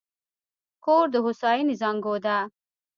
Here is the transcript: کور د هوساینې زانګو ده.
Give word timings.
کور 0.85 1.05
د 1.13 1.15
هوساینې 1.25 1.75
زانګو 1.81 2.15
ده. 2.25 2.37